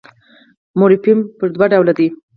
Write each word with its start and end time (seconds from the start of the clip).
مورفیم 0.79 1.19
پر 1.37 1.47
دوه 1.55 1.65
ډوله 1.71 1.93
دئ. 1.97 2.07